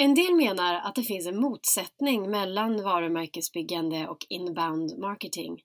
En 0.00 0.14
del 0.14 0.34
menar 0.34 0.74
att 0.74 0.94
det 0.94 1.02
finns 1.02 1.26
en 1.26 1.40
motsättning 1.40 2.30
mellan 2.30 2.82
varumärkesbyggande 2.82 4.08
och 4.08 4.26
inbound 4.28 4.98
marketing. 4.98 5.62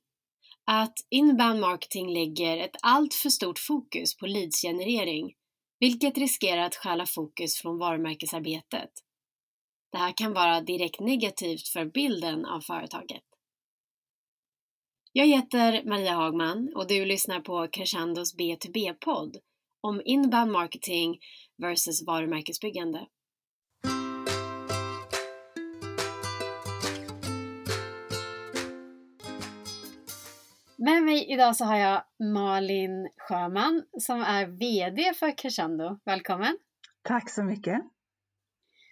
Att 0.66 0.94
inbound 1.10 1.60
marketing 1.60 2.14
lägger 2.14 2.58
ett 2.58 2.76
alltför 2.82 3.30
stort 3.30 3.60
fokus 3.60 4.18
på 4.18 4.26
leadsgenerering, 4.26 5.34
vilket 5.80 6.18
riskerar 6.18 6.62
att 6.62 6.76
stjäla 6.76 7.06
fokus 7.06 7.58
från 7.62 7.78
varumärkesarbetet. 7.78 8.90
Det 9.92 9.98
här 9.98 10.14
kan 10.18 10.34
vara 10.34 10.62
direkt 10.62 11.00
negativt 11.00 11.68
för 11.68 11.86
bilden 11.86 12.46
av 12.46 12.62
företaget. 12.62 13.24
Jag 15.12 15.28
heter 15.28 15.84
Maria 15.86 16.14
Hagman 16.14 16.74
och 16.76 16.88
du 16.88 17.06
lyssnar 17.06 17.40
på 17.40 17.68
Crescendos 17.72 18.36
B2B-podd 18.38 19.38
om 19.82 20.02
inbound 20.06 20.52
marketing 20.52 21.20
versus 21.58 22.08
varumärkesbyggande. 22.08 23.08
Med 30.86 31.04
mig 31.04 31.32
idag 31.32 31.56
så 31.56 31.66
har 31.66 31.78
jag 31.78 32.04
Malin 32.34 33.10
Sjöman 33.18 33.84
som 34.00 34.22
är 34.22 34.46
VD 34.46 35.14
för 35.14 35.38
Crescendo. 35.38 36.00
Välkommen! 36.06 36.58
Tack 37.04 37.30
så 37.30 37.44
mycket! 37.44 37.82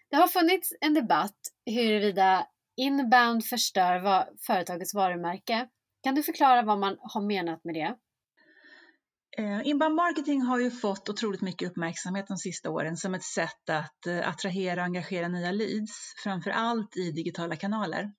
Det 0.09 0.15
har 0.15 0.27
funnits 0.27 0.73
en 0.81 0.93
debatt 0.93 1.37
huruvida 1.65 2.47
inbound 2.77 3.45
förstör 3.45 4.25
företagets 4.47 4.93
varumärke. 4.93 5.67
Kan 6.03 6.15
du 6.15 6.23
förklara 6.23 6.61
vad 6.61 6.79
man 6.79 6.97
har 6.99 7.21
menat 7.21 7.63
med 7.63 7.73
det? 7.73 7.95
Eh, 9.37 9.67
inbound 9.67 9.95
marketing 9.95 10.41
har 10.41 10.59
ju 10.59 10.71
fått 10.71 11.09
otroligt 11.09 11.41
mycket 11.41 11.69
uppmärksamhet 11.69 12.27
de 12.27 12.37
sista 12.37 12.69
åren 12.69 12.97
som 12.97 13.15
ett 13.15 13.23
sätt 13.23 13.69
att 13.69 14.07
eh, 14.07 14.29
attrahera 14.29 14.81
och 14.81 14.85
engagera 14.85 15.27
nya 15.27 15.51
leads, 15.51 16.13
framför 16.23 16.51
allt 16.51 16.97
i 16.97 17.11
digitala 17.11 17.55
kanaler. 17.55 18.11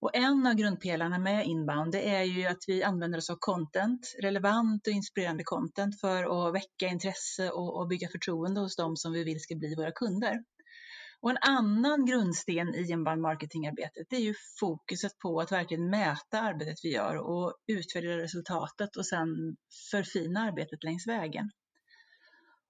Och 0.00 0.16
en 0.16 0.46
av 0.46 0.54
grundpelarna 0.54 1.18
med 1.18 1.46
inbound 1.46 1.92
det 1.92 2.08
är 2.08 2.22
ju 2.22 2.46
att 2.46 2.64
vi 2.66 2.82
använder 2.82 3.18
oss 3.18 3.30
av 3.30 3.36
content, 3.40 4.14
relevant 4.22 4.86
och 4.86 4.92
inspirerande 4.92 5.44
content 5.44 6.00
för 6.00 6.48
att 6.48 6.54
väcka 6.54 6.86
intresse 6.86 7.50
och, 7.50 7.80
och 7.80 7.88
bygga 7.88 8.08
förtroende 8.08 8.60
hos 8.60 8.76
dem 8.76 8.96
som 8.96 9.12
vi 9.12 9.24
vill 9.24 9.40
ska 9.40 9.54
bli 9.54 9.74
våra 9.74 9.92
kunder. 9.92 10.44
Och 11.20 11.30
en 11.30 11.38
annan 11.40 12.06
grundsten 12.06 12.74
i 12.74 12.90
inbound 12.90 13.22
marketingarbetet 13.22 14.12
är 14.12 14.18
ju 14.18 14.34
fokuset 14.60 15.18
på 15.18 15.40
att 15.40 15.52
verkligen 15.52 15.90
mäta 15.90 16.40
arbetet 16.40 16.78
vi 16.82 16.92
gör 16.92 17.16
och 17.16 17.54
utvärdera 17.66 18.22
resultatet 18.22 18.96
och 18.96 19.06
sen 19.06 19.28
förfina 19.90 20.40
arbetet 20.40 20.84
längs 20.84 21.06
vägen. 21.06 21.50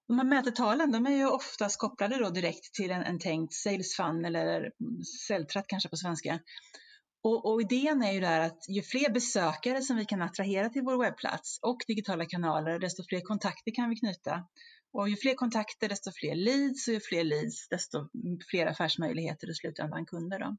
De 0.07 0.17
här 0.17 0.25
mätetalen 0.25 0.91
de 0.91 1.05
är 1.05 1.11
ju 1.11 1.27
oftast 1.27 1.79
kopplade 1.79 2.17
då 2.17 2.29
direkt 2.29 2.73
till 2.73 2.91
en, 2.91 3.03
en 3.03 3.19
tänkt 3.19 3.53
sales 3.53 3.95
funnel 3.95 4.35
eller 4.35 4.71
säljtratt 5.27 5.65
kanske 5.67 5.89
på 5.89 5.97
svenska. 5.97 6.39
Och, 7.23 7.45
och, 7.45 7.61
idén 7.61 8.03
är 8.03 8.11
ju 8.11 8.19
där 8.19 8.39
att 8.39 8.65
ju 8.69 8.81
fler 8.81 9.09
besökare 9.09 9.81
som 9.81 9.95
vi 9.97 10.05
kan 10.05 10.21
attrahera 10.21 10.69
till 10.69 10.81
vår 10.81 11.03
webbplats 11.03 11.59
och 11.61 11.77
digitala 11.87 12.25
kanaler, 12.25 12.79
desto 12.79 13.03
fler 13.09 13.21
kontakter 13.21 13.71
kan 13.75 13.89
vi 13.89 13.95
knyta. 13.95 14.47
Och 14.93 15.09
ju 15.09 15.17
fler 15.17 15.33
kontakter, 15.35 15.89
desto 15.89 16.11
fler 16.11 16.35
leads 16.35 16.87
och 16.87 16.93
ju 16.93 16.99
fler 16.99 17.23
leads, 17.23 17.67
desto 17.69 18.07
fler 18.49 18.65
affärsmöjligheter 18.65 19.49
i 19.49 19.53
slutändan 19.53 20.05
kunder. 20.05 20.39
Då. 20.39 20.57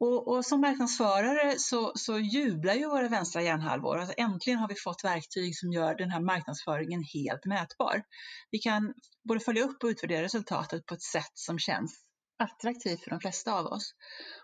Och, 0.00 0.28
och, 0.28 0.44
som 0.44 0.60
marknadsförare 0.60 1.54
så, 1.58 1.92
så 1.94 2.18
jublar 2.18 2.74
ju 2.74 2.88
våra 2.88 3.08
vänstra 3.08 3.42
hjärnhalvor. 3.42 3.98
Alltså 3.98 4.14
äntligen 4.16 4.58
har 4.58 4.68
vi 4.68 4.74
fått 4.74 5.04
verktyg 5.04 5.56
som 5.56 5.72
gör 5.72 5.94
den 5.94 6.10
här 6.10 6.20
marknadsföringen 6.20 7.04
helt 7.14 7.44
mätbar. 7.44 8.02
Vi 8.50 8.58
kan 8.58 8.94
både 9.28 9.40
följa 9.40 9.64
upp 9.64 9.84
och 9.84 9.88
utvärdera 9.88 10.22
resultatet 10.22 10.86
på 10.86 10.94
ett 10.94 11.02
sätt 11.02 11.32
som 11.34 11.58
känns 11.58 12.04
attraktivt 12.36 13.04
för 13.04 13.10
de 13.10 13.20
flesta 13.20 13.52
av 13.52 13.66
oss. 13.66 13.94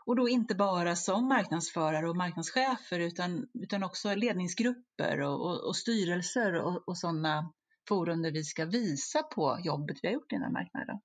Och 0.07 0.17
då 0.17 0.29
inte 0.29 0.55
bara 0.55 0.97
som 0.97 1.29
marknadsförare 1.29 2.09
och 2.09 2.17
marknadschefer 2.17 2.99
utan, 2.99 3.47
utan 3.63 3.83
också 3.83 4.15
ledningsgrupper 4.15 5.21
och, 5.21 5.47
och, 5.47 5.69
och 5.69 5.77
styrelser 5.77 6.55
och, 6.55 6.89
och 6.89 6.99
sådana 6.99 7.53
forum 7.89 8.23
där 8.23 8.33
vi 8.33 8.45
ska 8.45 8.65
visa 8.65 9.23
på 9.23 9.59
jobbet 9.65 9.97
vi 10.03 10.09
har 10.09 10.15
gjort 10.15 10.33
i 10.33 10.35
den 10.35 10.43
här 10.43 10.53
marknaden. 10.53 11.01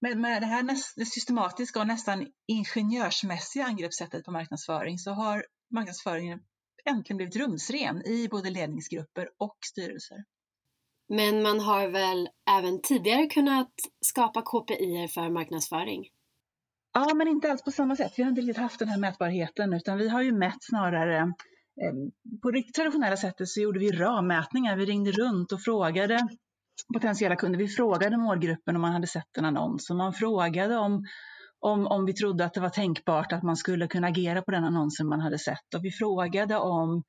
Men 0.00 0.20
med 0.20 0.42
det 0.42 0.46
här 0.46 0.62
det 0.96 1.06
systematiska 1.06 1.80
och 1.80 1.86
nästan 1.86 2.26
ingenjörsmässiga 2.46 3.64
angreppssättet 3.64 4.24
på 4.24 4.30
marknadsföring 4.30 4.98
så 4.98 5.10
har 5.10 5.46
marknadsföringen 5.70 6.40
äntligen 6.84 7.16
blivit 7.16 7.36
rumsren 7.36 8.06
i 8.06 8.28
både 8.28 8.50
ledningsgrupper 8.50 9.28
och 9.38 9.58
styrelser. 9.62 10.24
Men 11.08 11.42
man 11.42 11.60
har 11.60 11.88
väl 11.88 12.28
även 12.58 12.82
tidigare 12.82 13.26
kunnat 13.26 13.72
skapa 14.00 14.42
KPI 14.42 15.08
för 15.14 15.30
marknadsföring? 15.30 16.08
Ja, 16.92 17.14
men 17.14 17.28
inte 17.28 17.50
alls 17.50 17.64
på 17.64 17.70
samma 17.70 17.96
sätt. 17.96 18.12
Vi 18.16 18.22
har 18.22 18.30
inte 18.30 18.40
riktigt 18.40 18.62
haft 18.62 18.78
den 18.78 18.88
här 18.88 18.98
mätbarheten 18.98 19.72
utan 19.72 19.98
vi 19.98 20.08
har 20.08 20.22
ju 20.22 20.32
mätt 20.32 20.58
snarare 20.60 21.18
eh, 21.82 21.94
på 22.42 22.50
det 22.50 22.62
traditionella 22.76 23.16
sättet 23.16 23.48
så 23.48 23.60
gjorde 23.60 23.78
vi 23.78 23.92
rammätningar. 23.92 24.76
Vi 24.76 24.84
ringde 24.84 25.12
runt 25.12 25.52
och 25.52 25.62
frågade 25.62 26.28
potentiella 26.94 27.36
kunder. 27.36 27.58
Vi 27.58 27.68
frågade 27.68 28.16
målgruppen 28.16 28.76
om 28.76 28.82
man 28.82 28.92
hade 28.92 29.06
sett 29.06 29.36
en 29.38 29.44
annons 29.44 29.90
och 29.90 29.96
man 29.96 30.12
frågade 30.12 30.76
om, 30.76 31.04
om, 31.60 31.86
om 31.86 32.04
vi 32.04 32.12
trodde 32.12 32.44
att 32.44 32.54
det 32.54 32.60
var 32.60 32.68
tänkbart 32.68 33.32
att 33.32 33.42
man 33.42 33.56
skulle 33.56 33.86
kunna 33.86 34.06
agera 34.06 34.42
på 34.42 34.50
den 34.50 34.64
annonsen 34.64 35.08
man 35.08 35.20
hade 35.20 35.38
sett 35.38 35.74
och 35.76 35.84
vi 35.84 35.90
frågade 35.90 36.56
om 36.56 37.02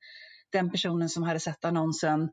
den 0.52 0.70
personen 0.70 1.08
som 1.08 1.22
hade 1.22 1.40
sett 1.40 1.64
annonsen 1.64 2.22
eh, 2.22 2.28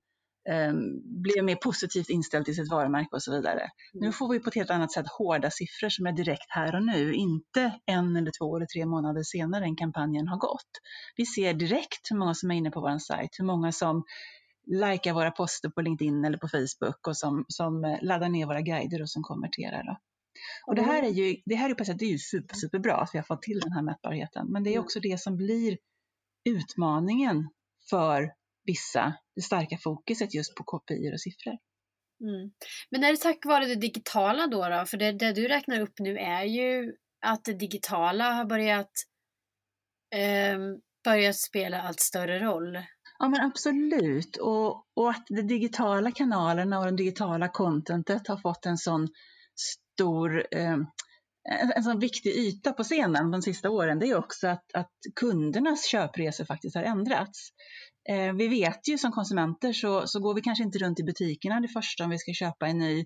blev 1.03 1.43
mer 1.43 1.55
positivt 1.55 2.09
inställd 2.09 2.45
till 2.45 2.55
sitt 2.55 2.71
varumärke 2.71 3.09
och 3.11 3.23
så 3.23 3.31
vidare. 3.31 3.59
Mm. 3.61 3.71
Nu 3.93 4.11
får 4.11 4.29
vi 4.29 4.39
på 4.39 4.49
ett 4.49 4.55
helt 4.55 4.69
annat 4.69 4.91
sätt 4.91 5.05
hårda 5.07 5.51
siffror 5.51 5.89
som 5.89 6.07
är 6.07 6.11
direkt 6.11 6.45
här 6.49 6.75
och 6.75 6.83
nu, 6.83 7.13
inte 7.13 7.79
en 7.85 8.15
eller 8.15 8.31
två 8.39 8.55
eller 8.55 8.65
tre 8.65 8.85
månader 8.85 9.23
senare 9.23 9.65
än 9.65 9.75
kampanjen 9.75 10.27
har 10.27 10.37
gått. 10.37 10.69
Vi 11.15 11.25
ser 11.25 11.53
direkt 11.53 12.11
hur 12.11 12.17
många 12.17 12.33
som 12.33 12.51
är 12.51 12.55
inne 12.55 12.71
på 12.71 12.81
vår 12.81 12.97
sajt, 12.97 13.29
hur 13.39 13.45
många 13.45 13.71
som 13.71 14.03
likar 14.65 15.13
våra 15.13 15.31
poster 15.31 15.69
på 15.69 15.81
LinkedIn 15.81 16.25
eller 16.25 16.37
på 16.37 16.47
Facebook 16.47 17.07
och 17.07 17.17
som, 17.17 17.45
som 17.47 17.85
eh, 17.85 17.97
laddar 18.01 18.29
ner 18.29 18.45
våra 18.45 18.61
guider 18.61 19.01
och 19.01 19.09
som 19.09 19.23
konverterar. 19.23 19.83
Då. 19.83 19.97
Och 20.67 20.75
det 20.75 20.81
här 20.81 21.03
är 21.03 21.09
ju, 21.09 21.35
det 21.45 21.55
här 21.55 21.69
är 21.69 21.73
på 21.73 21.85
sätt, 21.85 21.99
det 21.99 22.05
är 22.05 22.11
ju 22.11 22.19
super, 22.19 22.55
superbra 22.55 22.95
att 22.95 23.09
vi 23.13 23.17
har 23.17 23.23
fått 23.23 23.41
till 23.41 23.59
den 23.59 23.71
här 23.71 23.81
mätbarheten, 23.81 24.47
men 24.51 24.63
det 24.63 24.69
är 24.69 24.73
mm. 24.73 24.83
också 24.83 24.99
det 24.99 25.21
som 25.21 25.37
blir 25.37 25.77
utmaningen 26.45 27.49
för 27.89 28.33
vissa, 28.65 29.13
det 29.35 29.41
starka 29.41 29.77
fokuset 29.77 30.33
just 30.33 30.55
på 30.55 30.63
KPI 30.63 31.13
och 31.15 31.21
siffror. 31.21 31.57
Mm. 32.23 32.51
Men 32.91 33.03
är 33.03 33.11
det 33.11 33.17
tack 33.17 33.45
vare 33.45 33.65
det 33.65 33.75
digitala 33.75 34.47
då? 34.47 34.69
då? 34.69 34.85
För 34.85 34.97
det, 34.97 35.11
det, 35.11 35.33
du 35.33 35.47
räknar 35.47 35.79
upp 35.79 35.99
nu 35.99 36.17
är 36.17 36.43
ju 36.43 36.93
att 37.25 37.45
det 37.45 37.53
digitala 37.53 38.31
har 38.31 38.45
börjat, 38.45 38.91
eh, 40.15 40.57
börjat 41.03 41.35
spela 41.35 41.81
allt 41.81 41.99
större 41.99 42.39
roll. 42.39 42.77
Ja 43.19 43.29
men 43.29 43.41
absolut 43.41 44.37
och, 44.37 44.85
och 44.95 45.09
att 45.09 45.25
de 45.27 45.41
digitala 45.41 46.11
kanalerna 46.11 46.79
och 46.79 46.85
det 46.85 46.97
digitala 46.97 47.47
contentet 47.47 48.27
har 48.27 48.37
fått 48.37 48.65
en 48.65 48.77
sån 48.77 49.07
stor 49.95 50.47
eh, 50.51 50.77
en, 51.49 51.71
en 51.75 51.83
sån 51.83 51.99
viktig 51.99 52.29
yta 52.29 52.73
på 52.73 52.83
scenen 52.83 53.31
de 53.31 53.41
sista 53.41 53.69
åren 53.69 53.99
det 53.99 54.07
är 54.07 54.17
också 54.17 54.47
att, 54.47 54.73
att 54.73 54.91
kundernas 55.15 55.85
köpresor 55.85 56.45
faktiskt 56.45 56.75
har 56.75 56.83
ändrats. 56.83 57.49
Eh, 58.09 58.33
vi 58.33 58.47
vet 58.47 58.87
ju 58.87 58.97
som 58.97 59.11
konsumenter 59.11 59.73
så, 59.73 60.07
så 60.07 60.19
går 60.19 60.33
vi 60.33 60.41
kanske 60.41 60.63
inte 60.63 60.77
runt 60.77 60.99
i 60.99 61.03
butikerna 61.03 61.59
det 61.59 61.67
första 61.67 62.03
om 62.03 62.09
vi 62.09 62.17
ska 62.17 62.33
köpa 62.33 62.67
en 62.67 62.77
ny, 62.77 63.05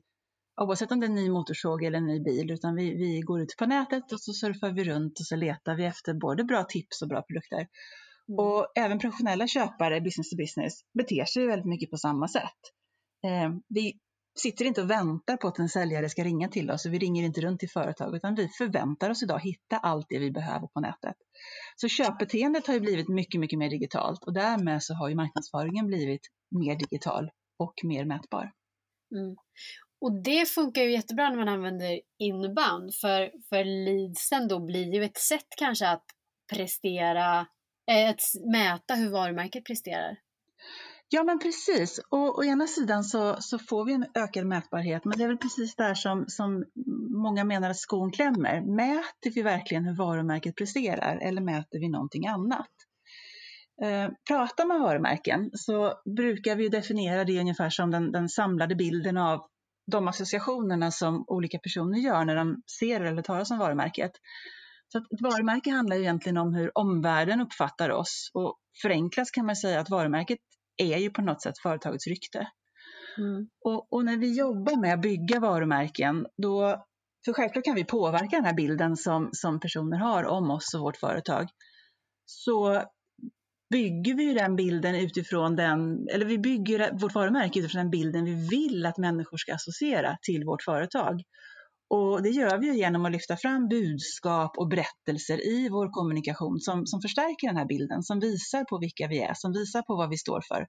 oavsett 0.61 0.91
om 0.91 0.99
det 0.99 1.05
är 1.05 1.09
en 1.09 1.15
ny 1.15 1.29
motorsåg 1.29 1.83
eller 1.83 1.97
en 1.97 2.07
ny 2.07 2.19
bil, 2.19 2.51
utan 2.51 2.75
vi, 2.75 2.95
vi 2.95 3.19
går 3.19 3.41
ut 3.41 3.55
på 3.57 3.65
nätet 3.65 4.11
och 4.11 4.21
så 4.21 4.33
surfar 4.33 4.71
vi 4.71 4.83
runt 4.83 5.19
och 5.19 5.25
så 5.25 5.35
letar 5.35 5.75
vi 5.75 5.85
efter 5.85 6.13
både 6.13 6.43
bra 6.43 6.63
tips 6.63 7.01
och 7.01 7.07
bra 7.07 7.21
produkter. 7.21 7.67
Mm. 8.29 8.39
Och 8.39 8.67
även 8.75 8.99
professionella 8.99 9.47
köpare, 9.47 10.01
business 10.01 10.29
to 10.29 10.35
business, 10.37 10.73
beter 10.93 11.25
sig 11.25 11.47
väldigt 11.47 11.67
mycket 11.67 11.91
på 11.91 11.97
samma 11.97 12.27
sätt. 12.27 12.61
Eh, 13.25 13.51
vi 13.67 13.93
sitter 14.39 14.65
inte 14.65 14.81
och 14.81 14.89
väntar 14.89 15.37
på 15.37 15.47
att 15.47 15.59
en 15.59 15.69
säljare 15.69 16.09
ska 16.09 16.23
ringa 16.23 16.49
till 16.49 16.71
oss 16.71 16.85
och 16.85 16.93
vi 16.93 16.99
ringer 16.99 17.23
inte 17.23 17.41
runt 17.41 17.59
till 17.59 17.69
företag 17.69 18.15
utan 18.15 18.35
vi 18.35 18.47
förväntar 18.47 19.09
oss 19.09 19.23
idag 19.23 19.39
hitta 19.39 19.77
allt 19.77 20.05
det 20.09 20.19
vi 20.19 20.31
behöver 20.31 20.67
på 20.67 20.79
nätet. 20.79 21.15
Så 21.75 21.87
köpbeteendet 21.87 22.67
har 22.67 22.73
ju 22.73 22.79
blivit 22.79 23.07
mycket, 23.07 23.39
mycket 23.39 23.59
mer 23.59 23.69
digitalt 23.69 24.23
och 24.23 24.33
därmed 24.33 24.83
så 24.83 24.93
har 24.93 25.09
ju 25.09 25.15
marknadsföringen 25.15 25.87
blivit 25.87 26.21
mer 26.51 26.75
digital 26.75 27.29
och 27.59 27.73
mer 27.83 28.05
mätbar. 28.05 28.51
Mm. 29.15 29.35
Och 30.01 30.23
det 30.23 30.49
funkar 30.49 30.81
ju 30.81 30.91
jättebra 30.91 31.29
när 31.29 31.37
man 31.37 31.47
använder 31.47 32.01
inbound 32.19 32.95
för, 33.01 33.31
för 33.49 33.63
leadsen 33.63 34.47
då 34.47 34.59
blir 34.59 34.93
ju 34.93 35.03
ett 35.03 35.17
sätt 35.17 35.47
kanske 35.57 35.89
att 35.89 36.05
prestera, 36.53 37.47
eh, 37.91 38.09
att 38.09 38.21
mäta 38.51 38.95
hur 38.95 39.09
varumärket 39.09 39.65
presterar. 39.65 40.17
Ja 41.09 41.23
men 41.23 41.39
precis, 41.39 41.99
och 42.09 42.39
å 42.39 42.43
ena 42.43 42.67
sidan 42.67 43.03
så, 43.03 43.35
så 43.39 43.59
får 43.59 43.85
vi 43.85 43.93
en 43.93 44.05
ökad 44.15 44.45
mätbarhet 44.45 45.05
men 45.05 45.17
det 45.17 45.23
är 45.23 45.27
väl 45.27 45.37
precis 45.37 45.75
där 45.75 45.93
som, 45.93 46.25
som 46.27 46.65
många 47.23 47.43
menar 47.43 47.69
att 47.69 47.77
skon 47.77 48.11
klämmer. 48.11 48.61
Mäter 48.61 49.35
vi 49.35 49.41
verkligen 49.41 49.85
hur 49.85 49.95
varumärket 49.95 50.55
presterar 50.55 51.17
eller 51.17 51.41
mäter 51.41 51.79
vi 51.79 51.89
någonting 51.89 52.27
annat? 52.27 52.71
Eh, 53.83 54.09
pratar 54.27 54.65
man 54.65 54.81
varumärken 54.81 55.49
så 55.53 55.93
brukar 56.15 56.55
vi 56.55 56.69
definiera 56.69 57.23
det 57.23 57.39
ungefär 57.39 57.69
som 57.69 57.91
den, 57.91 58.11
den 58.11 58.29
samlade 58.29 58.75
bilden 58.75 59.17
av 59.17 59.45
de 59.91 60.07
associationerna 60.07 60.91
som 60.91 61.23
olika 61.27 61.59
personer 61.59 61.99
gör 61.99 62.25
när 62.25 62.35
de 62.35 62.61
ser 62.79 63.01
eller 63.01 63.21
talar 63.21 63.51
om 63.51 63.59
varumärket. 63.59 64.11
Så 64.91 64.97
ett 64.97 65.21
varumärke 65.21 65.71
handlar 65.71 65.97
egentligen 65.97 66.37
om 66.37 66.53
hur 66.53 66.77
omvärlden 66.77 67.41
uppfattar 67.41 67.89
oss 67.89 68.31
och 68.33 68.57
förenklat 68.81 69.31
kan 69.31 69.45
man 69.45 69.55
säga 69.55 69.79
att 69.79 69.89
varumärket 69.89 70.39
är 70.77 70.97
ju 70.97 71.09
på 71.09 71.21
något 71.21 71.41
sätt 71.41 71.59
företagets 71.59 72.07
rykte. 72.07 72.47
Mm. 73.17 73.49
Och, 73.65 73.93
och, 73.93 74.05
när 74.05 74.17
vi 74.17 74.37
jobbar 74.37 74.81
med 74.81 74.93
att 74.93 75.01
bygga 75.01 75.39
varumärken, 75.39 76.25
då, 76.37 76.85
för 77.25 77.33
självklart 77.33 77.65
kan 77.65 77.75
vi 77.75 77.85
påverka 77.85 78.35
den 78.35 78.45
här 78.45 78.53
bilden 78.53 78.97
som, 78.97 79.29
som 79.31 79.59
personer 79.59 79.97
har 79.97 80.23
om 80.23 80.51
oss 80.51 80.73
och 80.73 80.81
vårt 80.81 80.97
företag, 80.97 81.47
så 82.25 82.83
bygger 83.69 84.13
vi 84.13 84.33
den 84.33 84.55
bilden 84.55 84.95
utifrån 84.95 85.55
den, 85.55 86.07
eller 86.13 86.25
vi 86.25 86.37
bygger 86.37 86.91
vårt 86.99 87.15
varumärke 87.15 87.59
utifrån 87.59 87.79
den 87.79 87.89
bilden 87.89 88.25
vi 88.25 88.47
vill 88.49 88.85
att 88.85 88.97
människor 88.97 89.37
ska 89.37 89.53
associera 89.53 90.17
till 90.21 90.45
vårt 90.45 90.63
företag. 90.63 91.21
Och 91.89 92.23
det 92.23 92.29
gör 92.29 92.57
vi 92.57 92.77
genom 92.77 93.05
att 93.05 93.11
lyfta 93.11 93.37
fram 93.37 93.67
budskap 93.67 94.57
och 94.57 94.67
berättelser 94.67 95.47
i 95.47 95.69
vår 95.69 95.89
kommunikation 95.89 96.59
som, 96.59 96.85
som 96.85 97.01
förstärker 97.01 97.47
den 97.47 97.57
här 97.57 97.65
bilden, 97.65 98.03
som 98.03 98.19
visar 98.19 98.63
på 98.63 98.77
vilka 98.77 99.07
vi 99.07 99.19
är, 99.19 99.33
som 99.33 99.51
visar 99.53 99.81
på 99.81 99.95
vad 99.95 100.09
vi 100.09 100.17
står 100.17 100.41
för. 100.41 100.67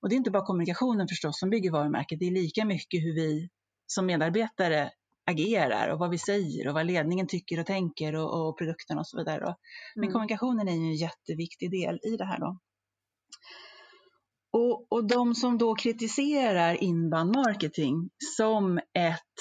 Och 0.00 0.08
det 0.08 0.14
är 0.14 0.16
inte 0.16 0.30
bara 0.30 0.46
kommunikationen 0.46 1.08
förstås 1.08 1.38
som 1.38 1.50
bygger 1.50 1.70
varumärket, 1.70 2.18
det 2.18 2.26
är 2.26 2.30
lika 2.30 2.64
mycket 2.64 3.02
hur 3.02 3.14
vi 3.14 3.48
som 3.86 4.06
medarbetare 4.06 4.90
agerar 5.26 5.88
och 5.88 5.98
vad 5.98 6.10
vi 6.10 6.18
säger 6.18 6.68
och 6.68 6.74
vad 6.74 6.86
ledningen 6.86 7.26
tycker 7.26 7.60
och 7.60 7.66
tänker 7.66 8.14
och, 8.14 8.48
och 8.48 8.58
produkten 8.58 8.98
och 8.98 9.06
så 9.06 9.18
vidare. 9.18 9.56
Men 9.94 10.04
mm. 10.04 10.12
kommunikationen 10.12 10.68
är 10.68 10.72
ju 10.72 10.78
en 10.78 10.94
jätteviktig 10.94 11.70
del 11.70 12.00
i 12.02 12.16
det 12.16 12.24
här 12.24 12.40
då. 12.40 12.58
Och, 14.52 14.86
och 14.92 15.06
de 15.06 15.34
som 15.34 15.58
då 15.58 15.74
kritiserar 15.74 16.82
inbound 16.82 17.34
marketing 17.34 18.10
som 18.36 18.78
ett 18.78 19.36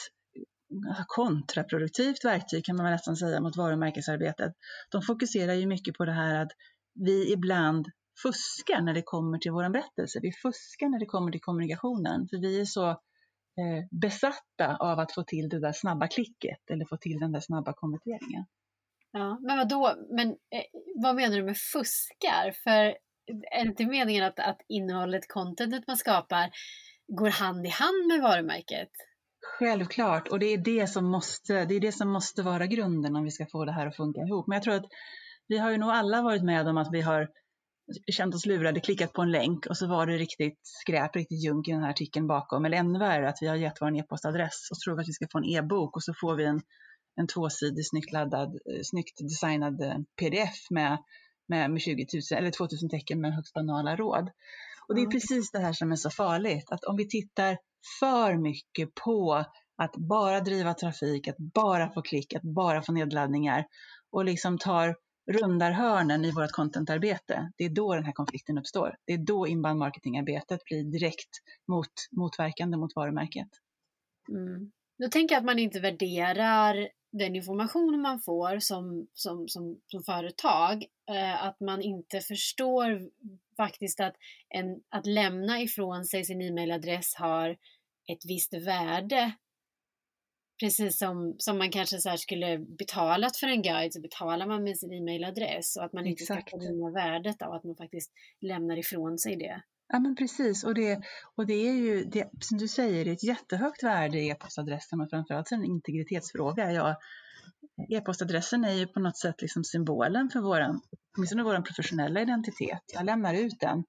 Alltså, 0.88 1.04
kontraproduktivt 1.08 2.26
verktyg 2.26 2.66
kan 2.66 2.76
man 2.76 2.92
nästan 2.92 3.16
säga 3.16 3.42
mot 3.42 3.58
varumärkesarbetet. 3.58 4.54
De 4.92 5.02
fokuserar 5.02 5.54
ju 5.54 5.66
mycket 5.68 5.98
på 5.98 6.06
det 6.06 6.12
här 6.12 6.42
att 6.42 6.52
vi 6.94 7.34
ibland 7.34 7.88
fuskar 8.24 8.82
när 8.82 8.94
det 8.94 9.02
kommer 9.02 9.38
till 9.38 9.52
vår 9.52 9.70
berättelse. 9.70 10.20
Vi 10.22 10.32
fuskar 10.32 10.90
när 10.90 11.00
det 11.00 11.06
kommer 11.06 11.32
till 11.32 11.42
kommunikationen 11.42 12.28
för 12.28 12.38
vi 12.38 12.62
är 12.62 12.66
så 12.66 12.90
eh, 12.90 13.86
besatta 14.02 14.78
av 14.80 15.00
att 15.00 15.14
få 15.14 15.24
till 15.24 15.50
det 15.50 15.60
där 15.60 15.72
snabba 15.72 16.08
klicket 16.08 16.70
eller 16.72 16.86
få 16.86 16.98
till 16.98 17.20
den 17.20 17.32
där 17.32 17.40
snabba 17.40 17.74
konverteringen. 17.74 18.46
Ja, 19.12 19.40
men 19.42 19.68
vad? 19.68 19.98
Men 20.10 20.28
eh, 20.30 20.66
vad 20.96 21.16
menar 21.16 21.38
du 21.38 21.44
med 21.44 21.58
fuskar? 21.58 22.52
För 22.64 22.96
är 23.52 23.64
det 23.64 23.70
inte 23.70 23.86
meningen 23.86 24.24
att, 24.24 24.40
att 24.40 24.62
innehållet, 24.68 25.28
contentet 25.28 25.88
man 25.88 25.98
skapar 25.98 26.52
går 27.08 27.30
hand 27.30 27.66
i 27.66 27.70
hand 27.70 28.08
med 28.08 28.22
varumärket? 28.22 28.92
Självklart, 29.42 30.28
och 30.28 30.40
det 30.40 30.46
är 30.46 30.58
det 30.58 30.88
som 30.88 31.06
måste, 31.06 31.66
det 31.66 31.76
är 31.76 31.80
det 31.80 31.92
som 31.92 32.10
måste 32.10 32.44
vara 32.44 32.68
grunden 32.68 33.16
om 33.16 33.24
vi 33.24 33.32
ska 33.32 33.46
få 33.46 33.66
det 33.66 33.72
här 33.72 33.88
att 33.88 33.96
funka 33.96 34.22
ihop. 34.22 34.48
Men 34.48 34.56
jag 34.56 34.64
tror 34.64 34.76
att 34.76 34.86
vi 35.48 35.58
har 35.58 35.72
ju 35.72 35.78
nog 35.78 35.90
alla 35.90 36.22
varit 36.22 36.44
med 36.44 36.68
om 36.68 36.78
att 36.78 36.94
vi 36.94 37.02
har 37.02 37.30
känt 38.12 38.36
oss 38.36 38.46
lurade, 38.46 38.80
klickat 38.80 39.14
på 39.14 39.22
en 39.22 39.32
länk 39.32 39.66
och 39.66 39.78
så 39.78 39.88
var 39.88 40.06
det 40.06 40.18
riktigt 40.18 40.60
skräp, 40.64 41.16
riktigt 41.16 41.44
junk 41.44 41.68
i 41.68 41.72
den 41.72 41.82
här 41.82 41.90
artikeln 41.90 42.28
bakom. 42.28 42.66
Eller 42.66 42.78
ännu 42.78 43.00
värre, 43.00 43.30
att 43.30 43.38
vi 43.42 43.48
har 43.48 43.56
gett 43.56 43.82
vår 43.82 43.98
e-postadress 43.98 44.68
och 44.72 44.80
tror 44.80 45.00
att 45.00 45.08
vi 45.08 45.14
ska 45.14 45.28
få 45.32 45.38
en 45.38 45.46
e-bok 45.46 45.96
och 45.96 46.04
så 46.04 46.14
får 46.22 46.36
vi 46.36 46.46
en, 46.46 46.62
en 47.16 47.28
tvåsidig, 47.28 47.88
snyggt 47.88 48.12
laddad, 48.12 48.50
eh, 48.50 48.82
snyggt 48.84 49.18
designad 49.18 49.82
eh, 49.82 49.98
pdf 50.20 50.70
med, 50.70 50.98
med, 51.48 51.72
med 51.72 51.82
20 51.82 52.06
000 52.32 52.40
eller 52.40 52.52
2000 52.52 52.90
tecken 52.90 53.22
med 53.22 53.34
högst 53.34 53.54
banala 53.54 53.96
råd. 53.96 54.30
Och 54.88 54.96
det 54.96 55.02
är 55.02 55.08
precis 55.08 55.52
det 55.52 55.60
här 55.60 55.74
som 55.74 55.92
är 55.92 55.96
så 55.96 56.10
farligt, 56.10 56.72
att 56.72 56.84
om 56.84 56.96
vi 56.96 57.10
tittar 57.10 57.58
för 58.00 58.38
mycket 58.38 58.96
på 58.96 59.46
att 59.78 59.96
bara 59.96 60.40
driva 60.40 60.74
trafik, 60.74 61.28
att 61.28 61.38
bara 61.38 61.92
få 61.92 62.02
klick, 62.02 62.34
att 62.34 62.42
bara 62.42 62.82
få 62.82 62.92
nedladdningar 62.92 63.66
och 64.12 64.26
liksom 64.26 64.58
tar 64.58 64.96
rundar 65.32 65.72
hörnen 65.72 66.26
i 66.26 66.32
vårt 66.32 66.52
contentarbete, 66.52 67.52
det 67.58 67.64
är 67.64 67.70
då 67.70 67.96
den 67.96 68.06
här 68.06 68.12
konflikten 68.12 68.58
uppstår. 68.58 68.96
Det 69.06 69.14
är 69.14 69.18
då 69.18 69.48
inbound 69.48 69.80
marketingarbetet 69.80 70.64
blir 70.66 70.84
direkt 70.84 71.30
mot, 71.68 71.92
motverkande 72.12 72.78
mot 72.78 72.96
varumärket. 72.96 73.50
Mm. 74.30 74.72
Då 75.00 75.08
tänker 75.08 75.36
jag 75.36 75.40
att 75.40 75.46
man 75.46 75.60
inte 75.60 75.80
värderar 75.80 76.90
den 77.12 77.36
information 77.36 78.02
man 78.02 78.20
får 78.20 78.60
som, 78.60 79.08
som, 79.14 79.48
som, 79.48 79.80
som 79.88 80.04
företag, 80.04 80.86
eh, 81.10 81.44
att 81.44 81.60
man 81.60 81.82
inte 81.82 82.22
förstår 82.22 83.10
faktiskt 83.58 84.00
att, 84.00 84.16
en, 84.50 84.82
att 84.90 85.06
lämna 85.06 85.62
ifrån 85.62 86.06
sig 86.06 86.26
sin 86.26 86.42
e-mailadress 86.42 87.16
har 87.16 87.50
ett 88.08 88.26
visst 88.28 88.54
värde. 88.54 89.32
Precis 90.60 90.98
som, 90.98 91.36
som 91.38 91.58
man 91.58 91.72
kanske 91.72 91.98
så 91.98 92.18
skulle 92.18 92.58
betalat 92.58 93.38
för 93.38 93.48
en 93.48 93.62
guide 93.62 93.94
så 93.94 94.02
betalar 94.02 94.48
man 94.48 94.64
med 94.64 94.78
sin 94.78 94.94
e-mailadress 94.94 95.76
och 95.76 95.84
att 95.84 95.94
man 95.94 96.08
inte 96.08 96.24
Exakt. 96.24 96.50
ska 96.50 96.58
förringa 96.58 96.92
värdet 96.92 97.42
av 97.42 97.54
att 97.54 97.64
man 97.64 97.76
faktiskt 97.76 98.12
lämnar 98.42 98.78
ifrån 98.78 99.18
sig 99.18 99.36
det. 99.36 99.62
Ja 99.94 100.00
men 100.00 100.16
precis 100.16 100.64
och 100.64 100.74
det, 100.74 101.02
och 101.36 101.46
det 101.48 101.68
är 101.68 101.74
ju 101.74 102.04
det, 102.04 102.30
som 102.40 102.58
du 102.58 102.68
säger, 102.68 103.06
det 103.06 103.12
är 103.12 103.14
ett 103.14 103.24
jättehögt 103.24 103.84
värde 103.84 104.20
i 104.20 104.30
e-postadressen 104.30 105.02
och 105.02 105.10
framförallt 105.10 105.52
en 105.52 105.66
integritetsfråga. 105.66 106.72
Jag, 106.72 106.96
e-postadressen 107.90 108.66
är 108.66 108.74
ju 108.74 108.88
på 108.88 109.00
något 109.00 109.18
sätt 109.18 109.42
liksom 109.42 109.64
symbolen 109.64 110.30
för 110.30 110.40
våran, 110.40 110.82
åtminstone 111.18 111.44
vår 111.44 111.62
professionella 111.62 112.22
identitet. 112.22 112.82
Jag 112.94 113.06
lämnar 113.06 113.34
ut 113.34 113.60
den 113.60 113.84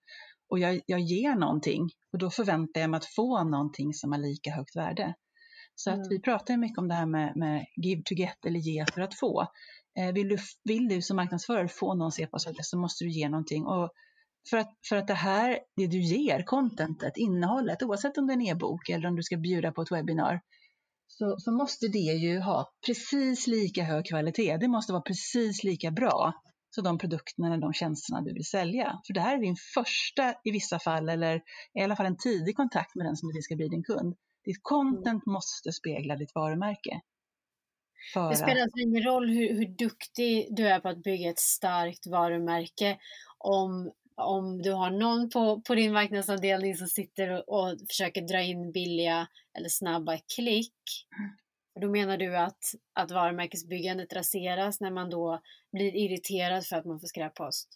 och 0.48 0.58
jag, 0.58 0.80
jag 0.86 1.00
ger 1.00 1.34
någonting 1.34 1.90
och 2.12 2.18
då 2.18 2.30
förväntar 2.30 2.80
jag 2.80 2.90
mig 2.90 2.98
att 2.98 3.14
få 3.14 3.44
någonting 3.44 3.94
som 3.94 4.12
har 4.12 4.18
lika 4.18 4.50
högt 4.50 4.76
värde. 4.76 5.14
Så 5.74 5.90
mm. 5.90 6.02
att 6.02 6.06
vi 6.10 6.20
pratar 6.20 6.56
mycket 6.56 6.78
om 6.78 6.88
det 6.88 6.94
här 6.94 7.06
med, 7.06 7.36
med 7.36 7.66
give 7.76 8.02
to 8.04 8.14
get 8.14 8.46
eller 8.46 8.60
ge 8.60 8.86
för 8.94 9.00
att 9.00 9.18
få. 9.18 9.46
Eh, 9.98 10.12
vill, 10.12 10.28
du, 10.28 10.38
vill 10.64 10.88
du 10.88 11.02
som 11.02 11.16
marknadsförare 11.16 11.68
få 11.68 11.94
någons 11.94 12.18
e-postadress 12.18 12.70
så 12.70 12.78
måste 12.78 13.04
du 13.04 13.10
ge 13.10 13.28
någonting. 13.28 13.66
Och 13.66 13.90
för 14.50 14.56
att, 14.56 14.78
för 14.88 14.96
att 14.96 15.06
det 15.06 15.14
här, 15.14 15.58
det 15.76 15.86
du 15.86 16.00
ger, 16.00 16.42
contentet, 16.42 17.16
innehållet, 17.16 17.82
oavsett 17.82 18.18
om 18.18 18.26
det 18.26 18.32
är 18.32 18.34
en 18.34 18.46
e-bok 18.46 18.88
eller 18.88 19.08
om 19.08 19.16
du 19.16 19.22
ska 19.22 19.36
bjuda 19.36 19.72
på 19.72 19.82
ett 19.82 19.92
webbinar, 19.92 20.40
så, 21.06 21.36
så 21.38 21.52
måste 21.52 21.88
det 21.88 21.98
ju 21.98 22.40
ha 22.40 22.72
precis 22.86 23.46
lika 23.46 23.84
hög 23.84 24.06
kvalitet. 24.06 24.56
Det 24.56 24.68
måste 24.68 24.92
vara 24.92 25.02
precis 25.02 25.64
lika 25.64 25.90
bra 25.90 26.32
som 26.74 26.84
de 26.84 26.98
produkterna 26.98 27.46
eller 27.46 27.58
de 27.58 27.72
tjänsterna 27.72 28.20
du 28.20 28.34
vill 28.34 28.44
sälja. 28.44 29.00
För 29.06 29.14
det 29.14 29.20
här 29.20 29.36
är 29.36 29.40
din 29.40 29.56
första, 29.74 30.34
i 30.44 30.50
vissa 30.50 30.78
fall, 30.78 31.08
eller 31.08 31.42
i 31.74 31.82
alla 31.82 31.96
fall 31.96 32.06
en 32.06 32.16
tidig 32.16 32.56
kontakt 32.56 32.94
med 32.94 33.06
den 33.06 33.16
som 33.16 33.32
du 33.32 33.42
ska 33.42 33.56
bli 33.56 33.68
din 33.68 33.82
kund. 33.82 34.14
Ditt 34.44 34.58
content 34.62 35.26
måste 35.26 35.72
spegla 35.72 36.16
ditt 36.16 36.34
varumärke. 36.34 37.00
För 38.14 38.30
det 38.30 38.36
spelar 38.36 38.62
alltså 38.62 38.78
ingen 38.78 39.02
roll 39.02 39.28
hur, 39.28 39.54
hur 39.54 39.76
duktig 39.76 40.46
du 40.50 40.68
är 40.68 40.80
på 40.80 40.88
att 40.88 41.02
bygga 41.02 41.30
ett 41.30 41.38
starkt 41.38 42.06
varumärke 42.06 42.98
om 43.38 43.92
om 44.24 44.62
du 44.62 44.72
har 44.72 44.90
någon 44.90 45.30
på, 45.30 45.60
på 45.60 45.74
din 45.74 45.92
marknadsavdelning 45.92 46.74
som 46.74 46.86
sitter 46.86 47.30
och, 47.30 47.48
och 47.48 47.78
försöker 47.88 48.22
dra 48.22 48.42
in 48.42 48.72
billiga 48.72 49.28
eller 49.58 49.68
snabba 49.68 50.18
klick. 50.36 50.74
Mm. 51.18 51.30
Då 51.80 51.90
menar 51.90 52.16
du 52.16 52.36
att, 52.36 52.58
att 52.94 53.10
varumärkesbyggandet 53.10 54.12
raseras 54.12 54.80
när 54.80 54.90
man 54.90 55.10
då 55.10 55.40
blir 55.72 55.96
irriterad 55.96 56.66
för 56.66 56.76
att 56.76 56.84
man 56.84 57.00
får 57.00 57.06
skräppost? 57.06 57.68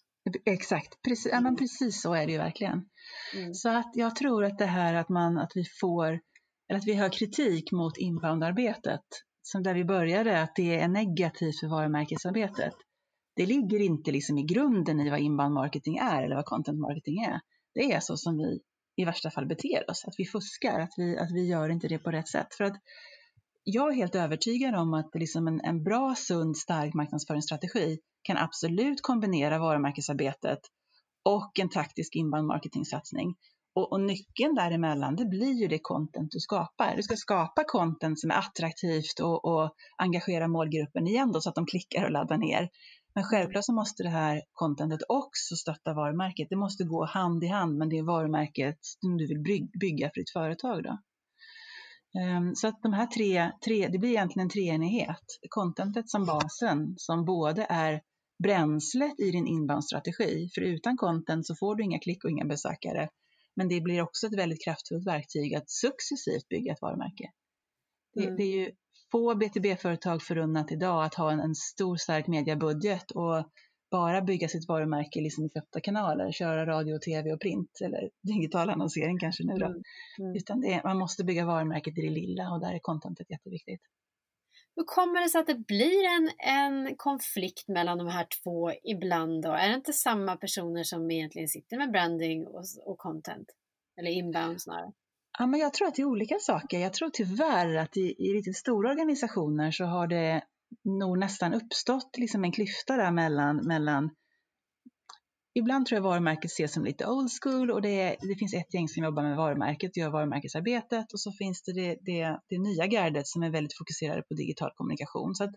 Exakt, 0.45 1.03
precis, 1.03 1.33
ja, 1.33 1.41
men 1.41 1.57
precis 1.57 2.03
så 2.03 2.15
är 2.15 2.27
det 2.27 2.33
ju 2.33 2.39
verkligen. 2.39 2.89
Mm. 3.37 3.55
Så 3.55 3.69
att 3.69 3.91
jag 3.95 4.17
tror 4.17 4.45
att 4.45 4.59
det 4.59 4.67
här 4.67 4.95
att, 4.95 5.09
man, 5.09 5.39
att 5.39 5.53
vi 5.55 5.65
får, 5.81 6.21
eller 6.69 6.79
att 6.79 6.87
vi 6.87 6.95
har 6.95 7.09
kritik 7.09 7.73
mot 7.73 7.99
inboundarbetet, 7.99 9.05
som 9.43 9.63
där 9.63 9.75
vi 9.75 9.85
började, 9.85 10.43
att 10.43 10.57
det 10.57 10.79
är 10.81 10.89
negativt 10.89 11.61
för 11.61 11.69
varumärkesarbetet 11.69 12.75
det 13.37 13.47
ligger 13.47 13.81
inte 13.81 14.13
liksom 14.13 14.39
i 14.39 14.43
grunden 14.43 15.01
i 15.01 15.11
vad 15.11 15.21
inbound 15.21 15.55
marketing 15.55 15.97
är 15.97 16.23
eller 16.23 16.37
vad 16.37 16.45
content 16.45 16.81
marketing 16.81 17.19
är. 17.19 17.41
Det 17.75 17.93
är 17.93 18.01
så 18.01 18.17
som 18.17 18.39
vi 18.39 18.61
i 18.97 19.05
värsta 19.05 19.31
fall 19.31 19.47
beter 19.47 19.91
oss, 19.91 20.05
att 20.05 20.15
vi 20.19 20.25
fuskar, 20.25 20.81
att 20.81 20.93
vi, 20.97 21.19
att 21.19 21.33
vi 21.33 21.47
gör 21.47 21.69
inte 21.69 21.89
det 21.89 21.99
på 21.99 22.11
rätt 22.11 22.29
sätt. 22.29 22.55
För 22.55 22.65
att 22.65 22.77
jag 23.65 23.93
är 23.93 23.97
helt 23.97 24.15
övertygad 24.15 24.75
om 24.75 24.95
att 24.95 25.15
liksom 25.15 25.49
en, 25.49 25.61
en 25.61 25.83
bra, 25.83 26.15
sund, 26.15 26.57
stark 26.57 26.95
marknadsföringsstrategi 26.95 27.99
kan 28.23 28.37
absolut 28.37 29.03
kombinera 29.03 29.59
varumärkesarbetet 29.59 30.61
och 31.25 31.59
en 31.61 31.69
taktisk 31.69 32.17
inbound 32.17 32.47
marketing-satsning. 32.47 33.35
Och, 33.75 33.93
och, 33.93 34.01
nyckeln 34.01 34.55
däremellan, 34.55 35.17
det 35.17 35.25
blir 35.25 35.53
ju 35.53 35.69
det 35.69 35.79
content 35.79 36.31
du 36.31 36.41
skapar. 36.41 36.97
Du 36.97 37.03
ska 37.03 37.17
skapa 37.17 37.65
content 37.65 38.21
som 38.21 38.31
är 38.31 38.35
attraktivt 38.35 39.21
och, 39.21 39.45
och 39.45 39.75
engagera 39.97 40.49
målgruppen 40.49 41.07
igen 41.07 41.33
då, 41.33 41.41
så 41.41 41.49
att 41.49 41.55
de 41.55 41.67
klickar 41.67 42.05
och 42.05 42.11
laddar 42.11 42.39
ner. 42.39 42.69
Men 43.17 43.25
självklart 43.25 43.65
så 43.65 43.73
måste 43.73 44.03
det 44.03 44.09
här 44.09 44.43
contentet 44.53 45.01
också 45.09 45.57
stötta 45.57 45.95
varumärket. 45.95 46.47
Det 46.51 46.57
måste 46.57 46.85
gå 46.85 47.05
hand 47.05 47.45
i 47.45 47.47
hand 47.47 47.79
med 47.79 47.89
det 47.89 48.03
varumärket 48.03 48.79
som 48.81 49.17
du 49.17 49.27
vill 49.27 49.69
bygga 49.81 50.11
för 50.15 50.21
ditt 50.21 50.31
företag. 50.31 50.83
Då. 50.83 50.99
Ehm, 52.21 52.55
så 52.55 52.69
att 52.69 52.83
de 52.83 52.93
här 52.93 53.07
tre, 53.07 53.51
tre, 53.65 53.89
det 53.89 53.99
blir 53.99 54.11
egentligen 54.11 54.47
en 54.47 54.51
treenighet. 54.51 55.25
Contentet 55.49 56.11
som 56.11 56.27
basen, 56.27 56.95
som 56.97 57.25
både 57.25 57.67
är 57.71 58.03
bränslet 58.43 59.21
i 59.21 59.31
din 59.31 59.47
inbound-strategi, 59.47 60.51
för 60.55 60.61
utan 60.61 60.97
content 60.97 61.47
så 61.47 61.55
får 61.55 61.77
du 61.77 61.85
inga 61.85 61.99
klick 61.99 62.25
och 62.25 62.31
inga 62.31 62.45
besökare. 62.45 63.09
Men 63.55 63.69
det 63.69 63.81
blir 63.81 64.03
också 64.03 64.27
ett 64.27 64.39
väldigt 64.39 64.65
kraftfullt 64.65 65.07
verktyg 65.07 65.55
att 65.55 65.71
successivt 65.71 66.49
bygga 66.49 66.73
ett 66.73 66.83
varumärke. 66.83 67.31
Det, 68.15 68.25
mm. 68.25 68.37
det 68.37 68.43
är 68.43 68.57
ju 68.57 68.71
få 69.13 69.35
B2B-företag 69.35 70.23
förunnat 70.23 70.73
idag 70.73 71.05
att 71.05 71.15
ha 71.15 71.33
en, 71.33 71.41
en, 71.41 71.55
stor 71.55 71.97
stark 71.97 72.27
mediebudget 72.27 73.11
och 73.11 73.45
bara 73.91 74.23
bygga 74.23 74.49
sitt 74.49 74.69
varumärke 74.69 75.21
liksom 75.21 75.45
i 75.45 75.49
köpta 75.49 75.81
kanaler, 75.81 76.33
köra 76.33 76.67
radio, 76.67 76.99
tv 76.99 77.33
och 77.33 77.41
print 77.41 77.81
eller 77.85 78.11
digital 78.23 78.71
annonsering 78.71 79.19
kanske 79.19 79.45
nu 79.45 79.55
då. 79.55 79.67
Mm. 79.67 79.83
Mm. 80.19 80.37
Utan 80.37 80.61
det, 80.61 80.81
man 80.85 80.99
måste 80.99 81.25
bygga 81.25 81.47
varumärket 81.47 81.99
i 81.99 82.01
det 82.01 82.11
lilla 82.11 82.51
och 82.51 82.61
där 82.61 82.75
är 82.75 82.79
contentet 82.79 83.31
jätteviktigt. 83.31 83.81
Hur 84.77 84.85
kommer 84.85 85.23
det 85.23 85.29
sig 85.29 85.41
att 85.41 85.47
det 85.47 85.67
blir 85.67 86.05
en, 86.05 86.31
en 86.39 86.97
konflikt 86.97 87.69
mellan 87.69 87.99
de 87.99 88.07
här 88.07 88.27
två 88.43 88.73
ibland 88.85 89.43
då? 89.43 89.53
Är 89.53 89.69
det 89.69 89.75
inte 89.75 89.93
samma 89.93 90.37
personer 90.37 90.83
som 90.83 91.11
egentligen 91.11 91.49
sitter 91.49 91.77
med 91.77 91.91
branding 91.91 92.47
och, 92.47 92.65
och 92.85 92.99
content? 92.99 93.49
Eller 93.97 94.11
inbound 94.11 94.63
snarare? 94.63 94.93
Ja, 95.39 95.47
men 95.47 95.61
jag 95.61 95.75
tror 95.75 95.89
att 95.89 95.95
det 95.95 96.03
är 96.03 96.07
olika 96.07 96.39
saker. 96.39 96.79
Jag 96.79 96.93
tror 96.93 97.11
tyvärr 97.11 97.77
att 97.77 97.97
i, 97.97 98.15
i 98.19 98.33
riktigt 98.33 98.57
stora 98.57 98.91
organisationer 98.91 99.71
så 99.71 99.85
har 99.85 100.07
det 100.07 100.43
nog 100.85 101.19
nästan 101.19 101.55
uppstått 101.55 102.19
liksom 102.19 102.45
en 102.45 102.53
klyfta 102.53 102.97
där 102.97 103.11
mellan, 103.11 103.57
mellan 103.57 104.11
Ibland 105.59 105.87
tror 105.87 105.97
jag 105.97 106.03
varumärket 106.03 106.51
ses 106.51 106.73
som 106.73 106.85
lite 106.85 107.07
old 107.07 107.31
school 107.43 107.71
och 107.71 107.83
det, 107.83 108.01
är, 108.01 108.17
det 108.29 108.37
finns 108.39 108.55
ett 108.55 108.75
gäng 108.75 108.89
som 108.89 109.05
jobbar 109.05 109.23
med 109.23 109.37
varumärket 109.37 109.91
och 109.91 109.97
gör 109.97 110.11
varumärkesarbetet 110.11 111.13
och 111.13 111.21
så 111.21 111.33
finns 111.33 111.63
det 111.63 111.73
det, 111.73 111.99
det 112.01 112.41
det, 112.49 112.59
nya 112.59 112.87
gardet 112.87 113.27
som 113.27 113.43
är 113.43 113.51
väldigt 113.51 113.79
fokuserade 113.79 114.23
på 114.23 114.35
digital 114.35 114.71
kommunikation. 114.75 115.35
Så 115.35 115.45
att, 115.45 115.55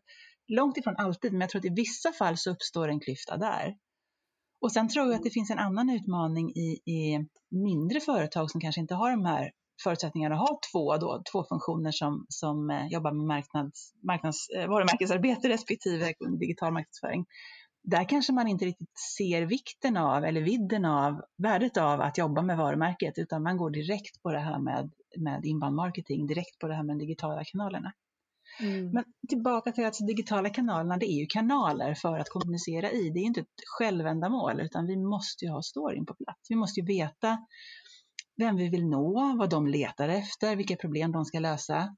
långt 0.48 0.77
ifrån 0.77 0.95
alltid, 0.98 1.31
men 1.31 1.41
jag 1.41 1.50
tror 1.50 1.59
att 1.59 1.65
i 1.65 1.74
vissa 1.75 2.12
fall 2.12 2.38
så 2.38 2.51
uppstår 2.51 2.88
en 2.88 3.00
klyfta 3.00 3.38
där. 3.38 3.75
Och 4.62 4.71
sen 4.71 4.89
tror 4.89 5.05
jag 5.05 5.15
att 5.15 5.24
det 5.24 5.29
finns 5.29 5.51
en 5.51 5.59
annan 5.59 5.89
utmaning 5.89 6.50
i, 6.50 6.81
i 6.86 7.25
mindre 7.51 8.00
företag 8.00 8.51
som 8.51 8.62
kanske 8.62 8.81
inte 8.81 8.95
har 8.95 9.12
de 9.12 9.25
här 9.25 9.51
förutsättningarna 9.83 10.36
att 10.36 10.41
ha 10.41 10.59
två, 10.71 10.98
då, 10.98 11.24
två 11.31 11.43
funktioner 11.43 11.91
som, 11.91 12.25
som 12.29 12.69
eh, 12.69 12.88
jobbar 12.88 13.12
med 13.12 13.25
marknads, 13.25 13.93
marknads, 14.03 14.50
eh, 14.50 14.67
varumärkesarbete 14.67 15.50
respektive 15.50 16.13
digital 16.39 16.74
marknadsföring. 16.74 17.25
Där 17.83 18.09
kanske 18.09 18.33
man 18.33 18.48
inte 18.48 18.65
riktigt 18.65 19.00
ser 19.17 19.41
vikten 19.41 19.98
av 19.98 20.24
eller 20.24 20.41
vidden 20.41 20.86
av 20.86 21.21
värdet 21.38 21.77
av 21.77 22.01
att 22.01 22.17
jobba 22.17 22.41
med 22.41 22.57
varumärket 22.57 23.13
utan 23.17 23.43
man 23.43 23.57
går 23.57 23.69
direkt 23.69 24.21
på 24.21 24.31
det 24.31 24.39
här 24.39 24.59
med, 24.59 24.91
med 25.17 25.45
inbound 25.45 25.75
marketing, 25.75 26.27
direkt 26.27 26.59
på 26.59 26.67
det 26.67 26.75
här 26.75 26.83
med 26.83 26.98
de 26.98 27.05
digitala 27.05 27.43
kanalerna. 27.43 27.93
Mm. 28.62 28.91
Men 28.91 29.03
tillbaka 29.29 29.71
till 29.71 29.83
att 29.83 29.88
alltså, 29.88 30.05
digitala 30.05 30.50
kanalerna, 30.50 30.98
det 30.98 31.05
är 31.05 31.19
ju 31.19 31.25
kanaler 31.25 31.93
för 31.93 32.19
att 32.19 32.29
kommunicera 32.29 32.91
i. 32.91 33.09
Det 33.09 33.19
är 33.19 33.24
inte 33.24 33.41
ett 33.41 33.63
självändamål 33.77 34.59
utan 34.59 34.88
vi 34.88 34.98
måste 34.98 35.45
ju 35.45 35.51
ha 35.51 35.62
storyn 35.62 36.05
på 36.05 36.13
plats. 36.13 36.39
Vi 36.50 36.55
måste 36.55 36.79
ju 36.79 36.86
veta 36.86 37.38
vem 38.39 38.55
vi 38.55 38.69
vill 38.69 38.86
nå, 38.86 39.36
vad 39.39 39.50
de 39.50 39.67
letar 39.67 40.10
efter, 40.10 40.55
vilka 40.55 40.75
problem 40.75 41.12
de 41.12 41.25
ska 41.25 41.39
lösa, 41.39 41.96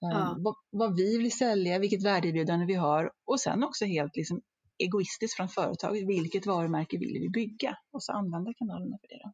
ja. 0.00 0.32
Ehm, 0.32 0.42
vad, 0.42 0.54
vad, 0.70 0.96
vi 0.96 1.18
vill 1.18 1.32
sälja, 1.32 1.78
vilket 1.78 2.04
värdeerbjudande 2.04 2.66
vi 2.66 2.74
har 2.74 3.10
och 3.26 3.40
sen 3.40 3.64
också 3.64 3.84
helt 3.84 4.16
liksom 4.16 4.40
egoistiskt 4.78 5.36
från 5.36 5.48
företaget, 5.48 6.08
vilket 6.08 6.46
varumärke 6.46 6.98
vill 6.98 7.18
vi 7.20 7.28
bygga 7.28 7.76
och 7.92 8.02
så 8.02 8.12
använda 8.12 8.52
kanalerna 8.54 8.98
för 9.00 9.08
det. 9.08 9.20
Då. 9.24 9.32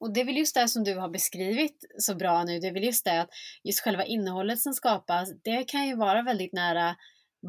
Och 0.00 0.12
det 0.12 0.20
är 0.20 0.24
väl 0.24 0.36
just 0.36 0.54
det 0.54 0.68
som 0.68 0.84
du 0.84 0.98
har 0.98 1.08
beskrivit 1.08 1.84
så 1.98 2.14
bra 2.14 2.44
nu, 2.44 2.58
det 2.58 2.66
är 2.66 2.72
väl 2.72 2.84
just 2.84 3.04
det 3.04 3.20
att 3.20 3.28
just 3.64 3.80
själva 3.80 4.04
innehållet 4.04 4.60
som 4.60 4.72
skapas, 4.72 5.28
det 5.44 5.64
kan 5.64 5.86
ju 5.86 5.96
vara 5.96 6.22
väldigt 6.22 6.52
nära 6.52 6.96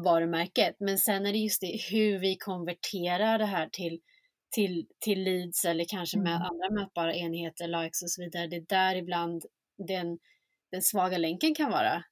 varumärket, 0.04 0.76
men 0.80 0.98
sen 0.98 1.26
är 1.26 1.32
det 1.32 1.38
just 1.38 1.60
det 1.60 1.78
hur 1.90 2.18
vi 2.18 2.36
konverterar 2.36 3.38
det 3.38 3.46
här 3.46 3.68
till 3.72 4.00
till, 4.54 4.86
till 5.00 5.22
leads 5.22 5.64
eller 5.64 5.84
kanske 5.88 6.18
med 6.18 6.36
mm. 6.36 6.42
andra 6.42 6.70
mätbara 6.70 7.14
enheter, 7.14 7.68
likes 7.68 8.02
och 8.02 8.10
så 8.10 8.22
vidare. 8.22 8.46
Det 8.46 8.56
är 8.56 8.66
där 8.68 8.96
ibland 8.96 9.44
den, 9.88 10.18
den 10.70 10.82
svaga 10.82 11.18
länken 11.18 11.54
kan 11.54 11.70
vara. 11.70 12.04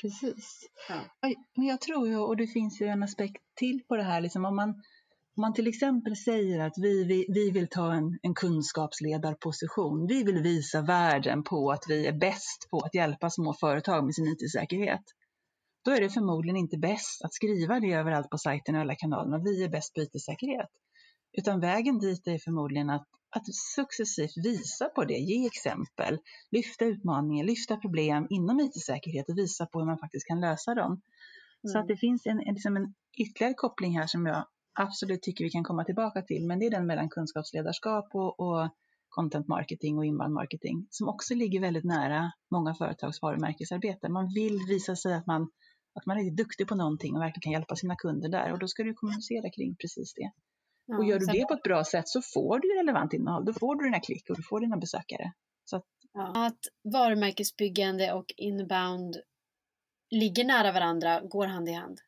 Precis. 0.00 0.60
Ja. 0.88 1.00
Men 1.56 1.66
jag 1.66 1.80
tror 1.80 2.08
ju, 2.08 2.16
och 2.16 2.36
det 2.36 2.46
finns 2.46 2.80
ju 2.80 2.86
en 2.86 3.02
aspekt 3.02 3.42
till 3.54 3.80
på 3.88 3.96
det 3.96 4.02
här, 4.02 4.20
liksom 4.20 4.44
om 4.44 4.56
man, 4.56 4.70
om 5.36 5.40
man 5.40 5.54
till 5.54 5.66
exempel 5.66 6.16
säger 6.16 6.60
att 6.60 6.74
vi, 6.76 7.04
vi, 7.04 7.26
vi 7.28 7.50
vill 7.50 7.68
ta 7.68 7.92
en, 7.94 8.18
en 8.22 8.34
kunskapsledarposition, 8.34 10.06
vi 10.06 10.24
vill 10.24 10.42
visa 10.42 10.82
världen 10.82 11.42
på 11.42 11.70
att 11.70 11.84
vi 11.88 12.06
är 12.06 12.12
bäst 12.12 12.68
på 12.70 12.78
att 12.78 12.94
hjälpa 12.94 13.30
små 13.30 13.54
företag 13.54 14.04
med 14.04 14.14
sin 14.14 14.26
IT-säkerhet. 14.26 15.02
Då 15.84 15.90
är 15.90 16.00
det 16.00 16.10
förmodligen 16.10 16.56
inte 16.56 16.78
bäst 16.78 17.24
att 17.24 17.34
skriva 17.34 17.80
det 17.80 17.92
överallt 17.92 18.30
på 18.30 18.38
sajten 18.38 18.74
och 18.74 18.80
alla 18.80 18.94
kanalerna, 18.94 19.38
vi 19.38 19.64
är 19.64 19.68
bäst 19.68 19.94
på 19.94 20.00
IT-säkerhet. 20.02 20.70
Utan 21.32 21.60
vägen 21.60 21.98
dit 21.98 22.26
är 22.26 22.38
förmodligen 22.38 22.90
att, 22.90 23.06
att 23.36 23.54
successivt 23.74 24.36
visa 24.36 24.88
på 24.88 25.04
det, 25.04 25.18
ge 25.18 25.46
exempel, 25.46 26.18
lyfta 26.50 26.84
utmaningar, 26.84 27.44
lyfta 27.44 27.76
problem 27.76 28.26
inom 28.30 28.60
IT-säkerhet 28.60 29.28
och 29.28 29.38
visa 29.38 29.66
på 29.66 29.78
hur 29.78 29.86
man 29.86 29.98
faktiskt 29.98 30.26
kan 30.26 30.40
lösa 30.40 30.74
dem. 30.74 30.92
Mm. 30.92 31.02
Så 31.72 31.78
att 31.78 31.84
mm. 31.84 31.86
det 31.86 31.96
finns 31.96 32.26
en, 32.26 32.40
en, 32.40 32.54
liksom 32.54 32.76
en 32.76 32.94
ytterligare 33.18 33.54
koppling 33.54 33.98
här 33.98 34.06
som 34.06 34.26
jag 34.26 34.46
absolut 34.74 35.22
tycker 35.22 35.44
vi 35.44 35.50
kan 35.50 35.64
komma 35.64 35.84
tillbaka 35.84 36.22
till, 36.22 36.46
men 36.46 36.58
det 36.58 36.66
är 36.66 36.70
den 36.70 36.86
mellan 36.86 37.08
kunskapsledarskap 37.08 38.08
och, 38.12 38.40
och 38.40 38.70
content 39.08 39.48
marketing 39.48 39.98
och 39.98 40.04
inbound 40.04 40.34
marketing 40.34 40.86
som 40.90 41.08
också 41.08 41.34
ligger 41.34 41.60
väldigt 41.60 41.84
nära 41.84 42.32
många 42.50 42.74
företags 42.74 43.22
varumärkesarbete. 43.22 44.08
Man 44.08 44.28
vill 44.34 44.58
visa 44.68 44.96
sig 44.96 45.14
att 45.14 45.26
man, 45.26 45.42
att 45.94 46.06
man 46.06 46.18
är 46.18 46.36
duktig 46.36 46.68
på 46.68 46.74
någonting 46.74 47.14
och 47.14 47.20
verkligen 47.20 47.42
kan 47.42 47.52
hjälpa 47.52 47.76
sina 47.76 47.96
kunder 47.96 48.28
där 48.28 48.52
och 48.52 48.58
då 48.58 48.68
ska 48.68 48.82
du 48.82 48.94
kommunicera 48.94 49.50
kring 49.50 49.76
precis 49.76 50.14
det. 50.14 50.30
Ja, 50.86 50.98
och 50.98 51.04
gör 51.04 51.18
du 51.18 51.26
det 51.26 51.44
på 51.48 51.54
ett 51.54 51.62
bra 51.62 51.84
sätt 51.84 52.08
så 52.08 52.22
får 52.22 52.58
du 52.58 52.68
relevant 52.68 53.12
innehåll. 53.12 53.44
Då 53.44 53.52
får 53.52 53.74
du 53.76 53.84
dina 53.84 54.00
klick 54.00 54.30
och 54.30 54.36
du 54.36 54.42
får 54.42 54.60
dina 54.60 54.76
besökare. 54.76 55.32
Så 55.64 55.76
att, 55.76 55.84
ja. 56.12 56.46
att 56.46 56.58
varumärkesbyggande 56.94 58.12
och 58.12 58.26
inbound 58.36 59.16
ligger 60.10 60.44
nära 60.44 60.72
varandra, 60.72 61.20
går 61.20 61.46
hand 61.46 61.68
i 61.68 61.72
hand. 61.72 62.00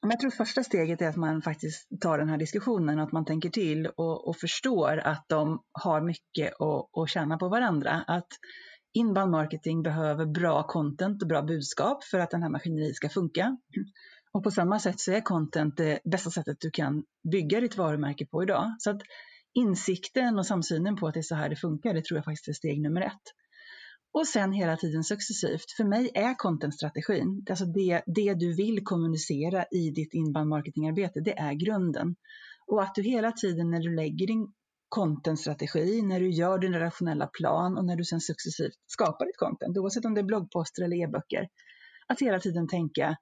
Jag 0.00 0.20
tror 0.20 0.30
första 0.30 0.64
steget 0.64 1.02
är 1.02 1.08
att 1.08 1.16
man 1.16 1.42
faktiskt 1.42 1.88
tar 2.00 2.18
den 2.18 2.28
här 2.28 2.38
diskussionen 2.38 2.98
och 2.98 3.04
att 3.04 3.12
man 3.12 3.24
tänker 3.24 3.50
till 3.50 3.86
och, 3.86 4.28
och 4.28 4.36
förstår 4.36 4.98
att 4.98 5.24
de 5.28 5.62
har 5.72 6.00
mycket 6.00 6.60
att, 6.60 6.98
att 6.98 7.10
tjäna 7.10 7.38
på 7.38 7.48
varandra. 7.48 8.04
Att 8.06 8.28
inbound 8.92 9.30
marketing 9.30 9.82
behöver 9.82 10.26
bra 10.26 10.62
content 10.62 11.22
och 11.22 11.28
bra 11.28 11.42
budskap 11.42 12.04
för 12.04 12.18
att 12.18 12.30
den 12.30 12.42
här 12.42 12.50
maskineriet 12.50 12.96
ska 12.96 13.08
funka. 13.08 13.56
Och 14.36 14.42
på 14.42 14.50
samma 14.50 14.78
sätt 14.78 15.00
så 15.00 15.12
är 15.12 15.20
content 15.20 15.76
det 15.76 16.00
bästa 16.04 16.30
sättet 16.30 16.56
du 16.60 16.70
kan 16.70 17.04
bygga 17.32 17.60
ditt 17.60 17.76
varumärke 17.76 18.26
på 18.26 18.42
idag. 18.42 18.76
Så 18.78 18.90
att 18.90 19.02
insikten 19.54 20.38
och 20.38 20.46
samsynen 20.46 20.96
på 20.96 21.08
att 21.08 21.14
det 21.14 21.20
är 21.20 21.22
så 21.22 21.34
här 21.34 21.48
det 21.48 21.56
funkar, 21.56 21.94
det 21.94 22.04
tror 22.04 22.18
jag 22.18 22.24
faktiskt 22.24 22.48
är 22.48 22.52
steg 22.52 22.80
nummer 22.80 23.00
ett. 23.00 23.22
Och 24.12 24.26
sen 24.26 24.52
hela 24.52 24.76
tiden 24.76 25.04
successivt. 25.04 25.70
För 25.76 25.84
mig 25.84 26.10
är 26.14 26.34
contentstrategin, 26.34 27.46
alltså 27.50 27.64
det, 27.64 28.02
det 28.06 28.34
du 28.34 28.54
vill 28.54 28.84
kommunicera 28.84 29.64
i 29.64 29.90
ditt 29.90 30.14
inbound 30.14 30.48
marketingarbete, 30.48 31.20
det 31.20 31.38
är 31.38 31.52
grunden. 31.52 32.16
Och 32.66 32.82
att 32.82 32.94
du 32.94 33.02
hela 33.02 33.32
tiden 33.32 33.70
när 33.70 33.80
du 33.80 33.96
lägger 33.96 34.26
din 34.26 34.52
contentstrategi, 34.88 36.02
när 36.02 36.20
du 36.20 36.30
gör 36.30 36.58
din 36.58 36.72
relationella 36.72 37.26
plan 37.26 37.78
och 37.78 37.84
när 37.84 37.96
du 37.96 38.04
sen 38.04 38.20
successivt 38.20 38.78
skapar 38.86 39.26
ditt 39.26 39.38
content, 39.38 39.78
oavsett 39.78 40.04
om 40.04 40.14
det 40.14 40.20
är 40.20 40.24
bloggposter 40.24 40.82
eller 40.82 40.96
e-böcker, 40.96 41.48
att 42.06 42.20
hela 42.20 42.40
tiden 42.40 42.68
tänka 42.68 43.16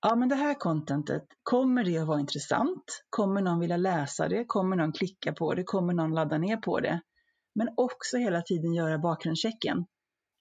ja 0.00 0.16
men 0.16 0.28
det 0.28 0.34
här 0.34 0.54
contentet, 0.54 1.22
kommer 1.42 1.84
det 1.84 1.98
att 1.98 2.06
vara 2.06 2.20
intressant? 2.20 3.04
Kommer 3.10 3.40
någon 3.40 3.60
vilja 3.60 3.76
läsa 3.76 4.28
det? 4.28 4.44
Kommer 4.44 4.76
någon 4.76 4.92
klicka 4.92 5.32
på 5.32 5.54
det? 5.54 5.64
Kommer 5.64 5.92
någon 5.94 6.14
ladda 6.14 6.38
ner 6.38 6.56
på 6.56 6.80
det? 6.80 7.00
Men 7.54 7.68
också 7.76 8.16
hela 8.16 8.42
tiden 8.42 8.74
göra 8.74 8.98
bakgrundschecken. 8.98 9.86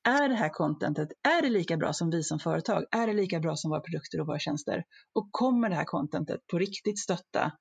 Är 0.08 0.30
det 0.30 0.36
här 0.36 0.50
contentet, 0.50 1.10
är 1.28 1.42
det 1.42 1.50
lika 1.50 1.78
bra 1.78 1.94
som 1.94 2.10
vi 2.10 2.24
som 2.24 2.40
företag? 2.40 2.86
Är 2.92 3.08
det 3.08 3.14
lika 3.14 3.40
bra 3.40 3.56
som 3.56 3.72
våra 3.72 3.82
produkter 3.82 4.22
och 4.22 4.28
våra 4.28 4.40
tjänster? 4.40 4.84
Och 5.14 5.30
kommer 5.32 5.70
det 5.70 5.76
här 5.76 5.86
contentet 5.86 6.48
på 6.48 6.58
riktigt 6.58 7.00
stötta 7.00 7.52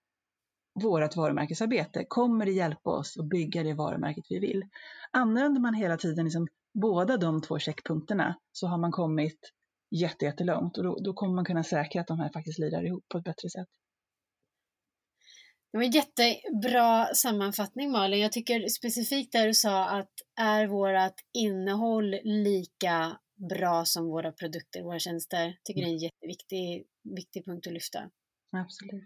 vårt 0.82 1.16
varumärkesarbete? 1.16 2.04
Kommer 2.08 2.46
det 2.46 2.52
hjälpa 2.52 2.90
oss 2.90 3.16
att 3.18 3.28
bygga 3.28 3.62
det 3.62 3.74
varumärket 3.74 4.24
vi 4.28 4.38
vill? 4.38 4.62
Använder 5.10 5.60
man 5.60 5.74
hela 5.74 5.96
tiden 5.96 6.24
liksom 6.24 6.46
båda 6.74 7.16
de 7.16 7.42
två 7.42 7.58
checkpunkterna 7.58 8.34
så 8.52 8.66
har 8.66 8.78
man 8.78 8.92
kommit 8.92 9.38
jättelångt 10.00 10.78
och 10.78 10.84
då, 10.84 10.98
då 10.98 11.12
kommer 11.12 11.34
man 11.34 11.44
kunna 11.44 11.64
säkra 11.64 12.00
att 12.00 12.06
de 12.06 12.20
här 12.20 12.30
faktiskt 12.32 12.58
lirar 12.58 12.86
ihop 12.86 13.04
på 13.08 13.18
ett 13.18 13.24
bättre 13.24 13.50
sätt. 13.50 13.68
Det 15.72 15.78
var 15.78 15.84
en 15.84 15.90
jättebra 15.90 17.14
sammanfattning 17.14 17.90
Malin. 17.90 18.20
Jag 18.20 18.32
tycker 18.32 18.68
specifikt 18.68 19.32
där 19.32 19.46
du 19.46 19.54
sa 19.54 19.88
att 19.88 20.10
är 20.40 20.66
vårt 20.66 21.20
innehåll 21.32 22.10
lika 22.24 23.18
bra 23.48 23.84
som 23.84 24.06
våra 24.06 24.32
produkter, 24.32 24.82
våra 24.82 24.98
tjänster? 24.98 25.58
tycker 25.64 25.80
det 25.80 25.86
är 25.86 25.92
en 25.92 25.98
jätteviktig 25.98 26.86
viktig 27.16 27.44
punkt 27.44 27.66
att 27.66 27.72
lyfta. 27.72 28.10
Absolut. 28.52 29.04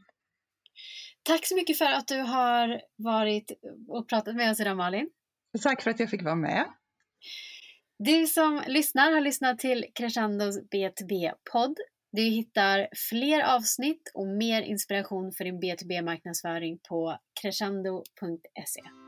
Tack 1.23 1.47
så 1.47 1.55
mycket 1.55 1.79
för 1.79 1.93
att 1.93 2.09
du 2.09 2.19
har 2.21 2.83
varit 2.97 3.53
och 3.89 4.09
pratat 4.09 4.37
med 4.37 4.51
oss 4.51 4.61
idag 4.61 4.77
Malin. 4.77 5.11
Tack 5.63 5.83
för 5.83 5.91
att 5.91 6.01
jag 6.01 6.11
fick 6.11 6.23
vara 6.23 6.35
med. 6.35 6.67
Du 7.99 8.27
som 8.27 8.63
lyssnar 8.67 9.13
har 9.13 9.21
lyssnat 9.21 9.59
till 9.59 9.85
Crescendos 9.95 10.61
B2B-podd. 10.61 11.75
Du 12.13 12.23
hittar 12.23 12.89
fler 13.11 13.55
avsnitt 13.57 14.11
och 14.15 14.27
mer 14.27 14.63
inspiration 14.63 15.33
för 15.33 15.45
din 15.45 15.61
B2B-marknadsföring 15.61 16.79
på 16.89 17.19
crescendo.se. 17.43 19.08